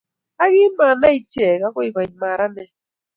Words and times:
Ak 0.43 0.51
kimanai 0.53 1.17
ichek 1.19 1.61
agoi 1.67 1.89
koit 1.95 2.13
maranet 2.21 2.71